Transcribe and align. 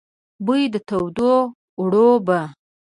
بوی 0.45 0.63
د 0.73 0.75
تودو 0.87 1.33
اوړو 1.79 2.09
به، 2.25 2.39